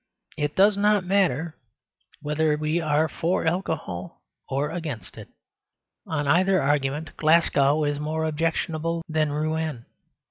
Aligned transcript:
It 0.35 0.55
does 0.55 0.79
not 0.79 1.03
matter 1.05 1.55
whether 2.23 2.57
we 2.57 2.81
are 2.81 3.07
for 3.07 3.45
alcohol 3.45 4.23
or 4.49 4.71
against 4.71 5.15
it. 5.15 5.29
On 6.07 6.27
either 6.27 6.59
argument 6.59 7.15
Glasgow 7.17 7.83
is 7.83 7.99
more 7.99 8.25
objectionable 8.25 9.03
than 9.07 9.31
Rouen. 9.31 9.85